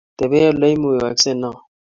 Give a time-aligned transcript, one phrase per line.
[0.17, 1.59] Tebe ole imugtaise noo